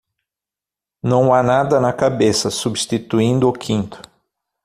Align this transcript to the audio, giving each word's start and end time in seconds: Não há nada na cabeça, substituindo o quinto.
Não 1.03 1.31
há 1.31 1.43
nada 1.43 1.79
na 1.79 1.93
cabeça, 1.93 2.49
substituindo 2.49 3.47
o 3.47 3.53
quinto. 3.53 4.01